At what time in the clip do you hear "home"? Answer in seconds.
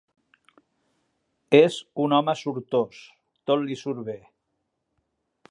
2.21-2.35